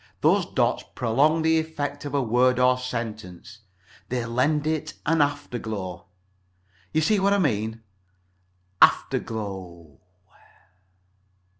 Those 0.21 0.47
dots 0.47 0.83
prolong 0.95 1.43
the 1.43 1.59
effect 1.59 2.05
of 2.05 2.15
a 2.15 2.23
word 2.23 2.57
or 2.57 2.75
sentence; 2.79 3.59
they 4.09 4.25
lend 4.25 4.65
it 4.65 4.95
an 5.05 5.21
afterglow. 5.21 6.07
You 6.91 7.01
see 7.01 7.19
what 7.19 7.33
I 7.33 7.37
mean? 7.37 7.83
Afterglow 8.81 9.99